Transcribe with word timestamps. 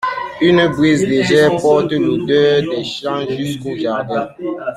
Une 0.41 0.67
brise 0.69 1.05
légère 1.07 1.57
porte 1.57 1.91
l’odeur 1.91 2.63
des 2.63 2.83
champs 2.83 3.27
jusqu’au 3.29 3.77
jardin. 3.77 4.29